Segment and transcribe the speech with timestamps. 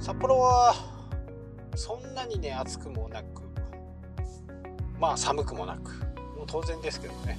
[0.00, 0.74] 札幌は
[1.74, 3.42] そんなにね暑くもなく
[4.98, 5.90] まあ寒くもなく
[6.36, 7.38] もう当然ですけどね、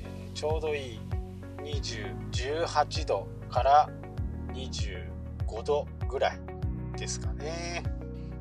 [0.00, 1.00] えー、ちょうどいい
[1.62, 3.88] 2018度から
[4.52, 6.38] 25度ぐらい
[6.96, 7.82] ですかね、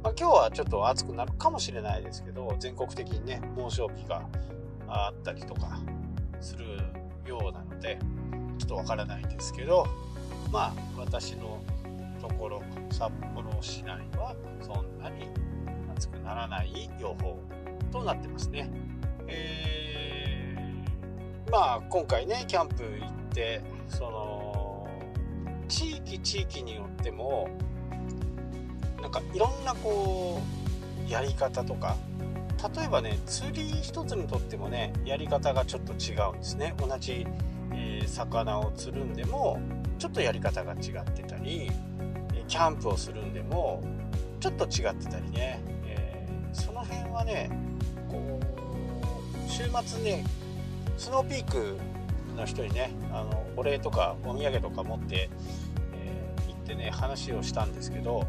[0.03, 4.23] まあ、今日はちょっと暑くなるかもしれないですけど全国的にね猛暑日が
[4.87, 5.79] あったりとか
[6.39, 6.65] する
[7.25, 7.97] ようなので
[8.57, 9.87] ちょっとわからないんですけど
[10.51, 11.63] まあ私の
[12.21, 12.61] ところ
[12.91, 15.27] 札幌市内はそんなに
[15.95, 17.41] 暑くならない予報
[17.91, 18.69] となってますね。
[19.27, 24.87] えー、まあ今回ねキャンプ行ってその
[25.67, 27.49] 地域地域によっても
[29.01, 30.41] なんかいろんなこ
[31.07, 31.95] うやり方とか
[32.75, 37.25] 例えばね釣り一つにとってもねやり方がちょっと違うんですね同じ、
[37.73, 39.59] え、魚を釣るんでも
[39.97, 41.71] ちょっとやり方が違ってたり
[42.51, 43.81] キャンプをするんでも
[44.41, 47.49] ちょっと違ってたりね、えー、その辺はね
[48.09, 50.25] こう週末ね
[50.97, 51.77] スノーピーク
[52.35, 55.29] の人にねあのお礼とかお土産とか持って、
[55.93, 58.27] えー、行ってね話をしたんですけど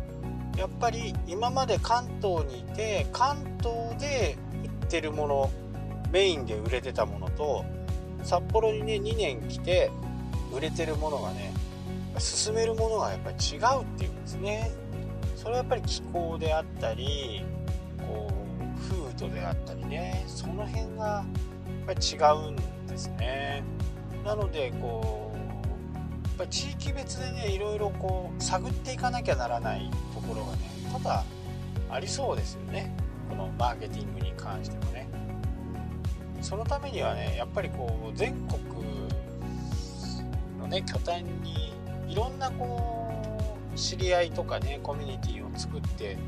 [0.56, 5.50] やっぱり今まで関東にいて関東で売ってるもの
[6.12, 7.64] メインで売れてたものと
[8.22, 9.90] 札幌にね2年来て
[10.54, 11.52] 売れてるものがね
[12.18, 14.70] 進めるものがやっぱり違うっていうんですね。
[15.36, 17.44] それはやっぱり気候であったり
[17.98, 20.24] こう風土であったりね。
[20.26, 22.16] その辺がやっぱり違
[22.48, 23.62] うんですね。
[24.24, 25.38] なのでこう
[25.98, 30.58] やっぱ地域別でねいろいろこう探っていかなきゃならないところがね
[30.92, 31.24] ただ
[31.90, 32.94] ありそうですよね。
[33.28, 35.08] このマーケティングに関してもね。
[36.40, 38.60] そのためにはねやっぱりこう全国
[40.60, 41.72] のね拠点に
[42.12, 43.08] いろんなこ
[43.74, 46.18] う知り合いとかねコミュニティを作って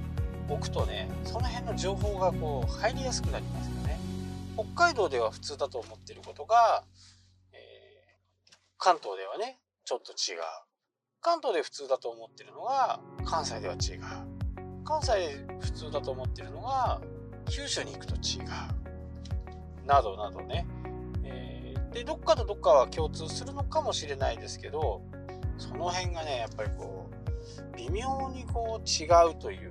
[0.49, 3.99] おくとねその辺の情報がこう入りやすくなりますよね。
[4.57, 6.85] 北海道では普通だと思ってることが、
[7.53, 10.41] えー、関東ではねちょっと違う。
[11.21, 14.01] 関東で普通だと思ってるのが関西では違う。
[14.87, 17.03] 関西で普通だと思ってるのが
[17.51, 19.87] 九州に行くと違う。
[19.87, 20.67] などなどね、
[21.25, 25.03] えー、でどっかとどっかは共通するのかもしれないですけど
[25.59, 29.71] その辺がねやっぱりこう微妙にこう違うという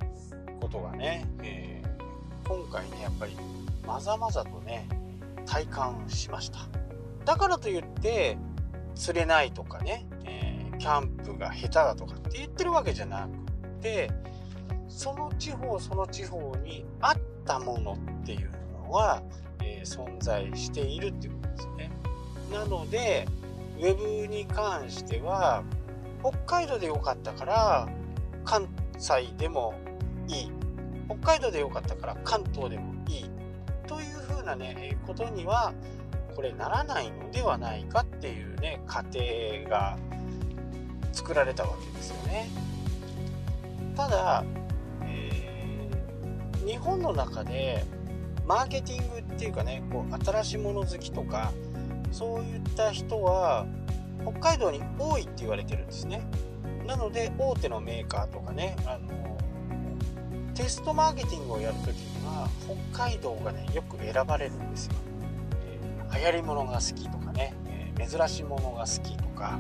[0.60, 3.36] ことがね、えー、今回ねやっぱり
[3.86, 4.88] まざまざとね
[5.46, 6.60] 体感しました。
[7.26, 8.38] だからといって
[8.96, 14.12] 釣れないとかね、えー、キャンプが下手だとかって言ってるわけじゃなくて
[14.88, 18.52] その地方その地方に合ったものっていう
[18.84, 19.24] のは、
[19.62, 21.92] えー、存在しているっていうことですね。
[22.52, 23.28] なので
[23.78, 25.64] ウェブに関しては
[26.22, 27.90] 北海道で良かったから
[28.46, 28.68] 関
[28.98, 29.74] 西でも
[30.28, 30.52] いい
[31.08, 33.30] 北海道で良かったから関東でもいい
[33.88, 35.74] というふうなねことには
[36.36, 39.20] これならないのではないかっていうね過程
[39.70, 39.98] が
[41.12, 42.50] 作られたわけですよね。
[43.96, 44.44] ただ、
[45.04, 47.86] えー、日本の中で
[48.46, 51.52] マーケティングっていうかねこう新しいもの好きとか
[52.14, 53.66] そういった人は
[54.22, 56.22] 北海道に多いって言われてるんですね。
[56.86, 59.38] なので大手のメーカーとかねあの
[60.54, 62.48] テストマーケティングをやるときには
[62.94, 64.94] 北海道がねよく選ばれるんですよ、
[65.66, 69.60] えー、流行り物が好きとかね、えー、珍しいものが好きとか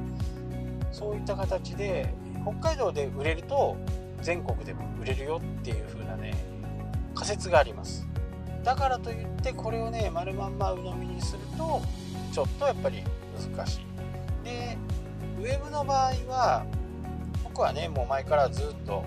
[0.91, 2.13] そういった形で
[2.43, 3.77] 北海道で売れると
[4.21, 6.35] 全国でも売れるよっていう風なね
[7.15, 8.07] 仮説があります。
[8.63, 11.81] だからといってこれをね丸まんま鵜呑みにすると
[12.33, 13.03] ちょっとやっぱり
[13.55, 13.85] 難しい。
[14.43, 14.77] で
[15.39, 16.65] ウェブの場合は
[17.43, 19.05] 僕はねもう前からずっと、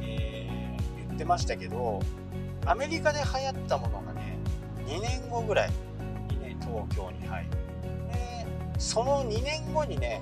[0.00, 2.00] えー、言ってましたけど
[2.66, 4.38] アメリカで流行ったものがね
[4.86, 5.70] 2年後ぐらい
[6.30, 7.50] にね東京に入る。
[8.08, 8.46] で
[8.78, 10.20] その2年後にね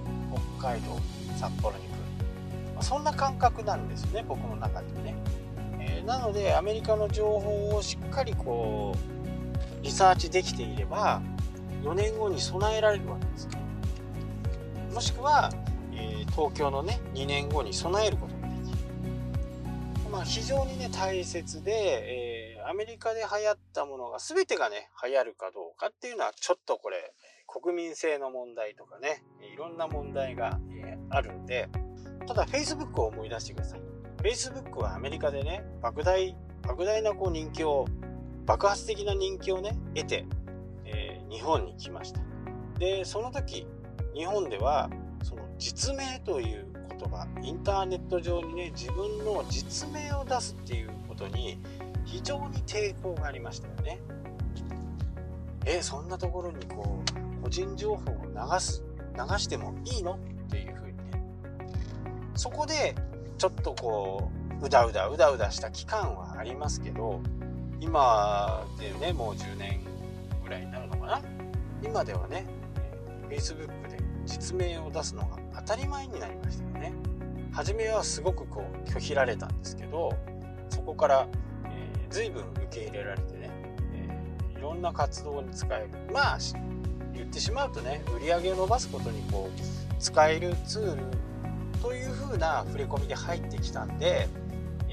[0.61, 0.99] 北海道
[1.39, 1.93] 札幌に来る、
[2.75, 5.15] まあ、そんな感覚なんですよね僕の中でね、
[5.81, 8.95] えー、なのでアメリカの情報をしっかりこ
[9.81, 11.23] うリサーチできていれば
[11.83, 13.49] 4年後に備えられるわけです
[14.93, 15.01] も。
[15.01, 15.51] しくは、
[15.93, 18.79] えー、東京のね2年後に備えることができる、
[20.11, 27.15] まあ、非常にね大切で、えー、アメリカで流行ったものが全てがね流行るかどうかっていうのはちょっとこれ
[27.47, 29.23] 国民性の問題とかね
[29.55, 31.69] いろんな問題が、えー、あるんで
[32.27, 33.81] ただ Facebook を思い出してください。
[34.23, 37.87] Facebook はアメリカでね莫大莫大なこう人気を
[38.45, 40.27] 爆発的な人気をね得て
[41.31, 42.21] 日本に来ました。
[42.79, 43.67] でその時
[44.15, 44.91] 日本では
[45.23, 51.59] その実名という言葉インターネット上にね自分の実名を出すっていうことに
[52.05, 54.01] 非常に抵抗がありましたよね。
[55.67, 57.03] えそんなところにこ
[57.41, 58.83] う個人情報を流す
[59.15, 60.15] 流してもいいの？
[60.15, 60.19] っ
[60.51, 61.23] ていうふうにね。
[62.35, 62.95] そこで
[63.37, 67.21] ちょっとこううだうだうだうだした期間はありますけど
[67.81, 69.81] 今でねもう10年
[70.49, 71.23] ぐらいになるのかな。
[71.83, 72.47] 今ではね
[73.29, 76.93] Facebook で実名を出すのが当たり前になりましたよね。
[77.53, 80.13] 初めはすごくこう拒否られたんですけど
[80.71, 81.27] そこから、
[81.67, 83.51] えー、随分受け入れられてね、
[83.95, 85.89] えー、いろんな活動に使える。
[86.13, 86.39] まあ
[87.13, 91.03] 言ってしまうとね売り上げを伸ばすことにこう使えるツール
[91.83, 94.29] という風な触れ込みで入ってきたんで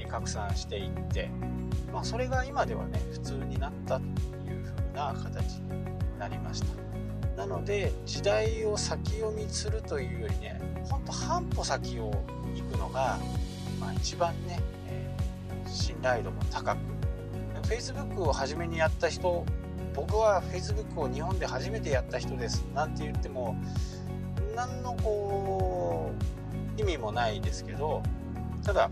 [0.08, 1.30] 拡散していって、
[1.92, 4.02] まあ、それが今ではね普通になったと
[4.45, 4.45] いう
[4.96, 6.86] な形になりました。
[7.36, 10.58] なので時代を先読みするというよりね
[10.88, 12.10] ほんと半歩先を
[12.54, 13.18] 行くのが、
[13.78, 14.58] まあ、一番ね、
[14.88, 16.78] えー、信頼度も高く
[17.68, 19.44] Facebook を初めにやった人
[19.94, 23.54] 僕は Facebook を日本で初めてやった人ですなんて言っても
[24.54, 26.10] 何のこ
[26.78, 28.02] う意味もないですけど
[28.64, 28.90] ただ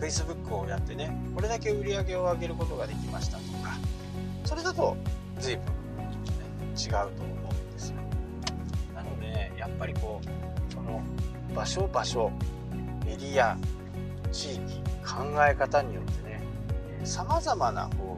[0.00, 3.78] Facebook をやってねこれだけ売り上げを上げることができましたとか
[4.44, 4.96] それだと
[5.38, 6.10] 随分、ね、
[6.76, 7.96] 違うと思うんですよ。
[8.94, 11.02] なのでやっぱりこうその
[11.54, 12.30] 場所場所
[13.06, 13.56] エリア
[14.32, 14.60] 地域
[15.04, 16.42] 考え方によってね
[17.04, 18.16] さまざまな方法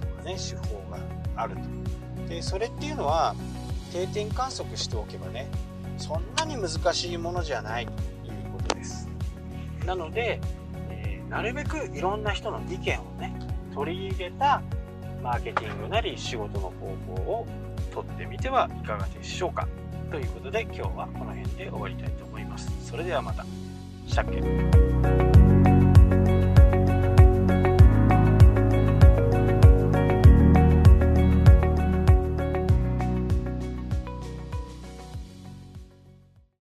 [0.00, 0.98] とかね手法が
[1.36, 2.28] あると。
[2.28, 3.34] でそれっていうのは
[3.92, 5.48] 定点観測しておけばね
[5.98, 9.08] そんなに難しいものじゃないということです。
[9.86, 10.40] なので
[10.90, 13.34] えなるべくいろんな人の意見をね
[13.74, 14.62] 取り入れた
[15.22, 17.46] マーケティングなり仕事の方法を
[17.92, 19.68] とってみてはいかがでしょうか。
[20.10, 22.70] ということで今日はこの辺で終わりたいと思います。
[22.84, 23.44] それではまた。
[24.06, 25.41] したっけ